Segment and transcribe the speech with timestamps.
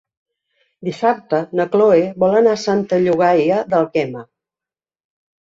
[0.87, 4.27] Dissabte na Cloè vol anar a Santa Llogaia d'Àlguema.